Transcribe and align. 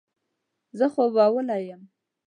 زه 0.77 0.85
خوبولی 0.93 1.61
یم. 1.71 1.81